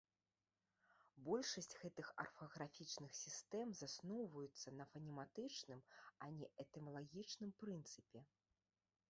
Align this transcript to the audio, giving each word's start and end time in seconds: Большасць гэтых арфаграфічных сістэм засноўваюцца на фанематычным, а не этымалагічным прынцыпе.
Большасць 1.25 1.75
гэтых 1.81 2.07
арфаграфічных 2.23 3.11
сістэм 3.19 3.67
засноўваюцца 3.81 4.75
на 4.79 4.89
фанематычным, 4.95 5.85
а 6.23 6.33
не 6.41 6.51
этымалагічным 6.67 7.51
прынцыпе. 7.63 8.19